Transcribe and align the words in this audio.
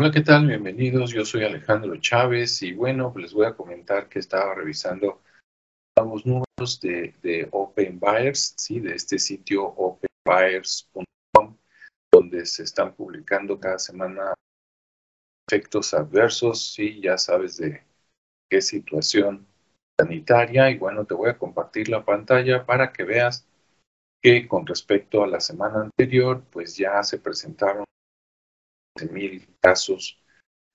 Hola, 0.00 0.10
¿qué 0.10 0.22
tal? 0.22 0.46
Bienvenidos. 0.46 1.10
Yo 1.12 1.22
soy 1.26 1.44
Alejandro 1.44 1.94
Chávez 2.00 2.62
y 2.62 2.72
bueno, 2.72 3.12
les 3.14 3.34
voy 3.34 3.44
a 3.44 3.54
comentar 3.54 4.08
que 4.08 4.20
estaba 4.20 4.54
revisando 4.54 5.20
los 5.96 6.24
números 6.24 6.80
de, 6.80 7.14
de 7.22 7.46
Open 7.52 8.00
Buyers, 8.00 8.54
¿sí? 8.56 8.80
de 8.80 8.94
este 8.94 9.18
sitio 9.18 9.64
openbuyers.com, 9.64 11.58
donde 12.10 12.46
se 12.46 12.62
están 12.62 12.94
publicando 12.94 13.60
cada 13.60 13.78
semana 13.78 14.32
efectos 15.46 15.92
adversos, 15.92 16.72
sí, 16.72 16.98
ya 17.02 17.18
sabes 17.18 17.58
de 17.58 17.84
qué 18.50 18.62
situación 18.62 19.46
sanitaria 20.00 20.70
y 20.70 20.78
bueno, 20.78 21.04
te 21.04 21.12
voy 21.12 21.28
a 21.28 21.38
compartir 21.38 21.90
la 21.90 22.02
pantalla 22.02 22.64
para 22.64 22.94
que 22.94 23.04
veas 23.04 23.46
que 24.22 24.48
con 24.48 24.66
respecto 24.66 25.22
a 25.22 25.26
la 25.26 25.40
semana 25.40 25.82
anterior, 25.82 26.42
pues 26.50 26.78
ya 26.78 27.02
se 27.02 27.18
presentaron 27.18 27.84
mil 29.10 29.46
casos 29.60 30.18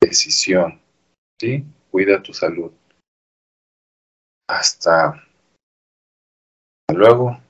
decisión, 0.00 0.80
¿sí? 1.40 1.64
Cuida 1.90 2.22
tu 2.22 2.32
salud. 2.32 2.72
Hasta 4.48 5.22
luego. 6.92 7.45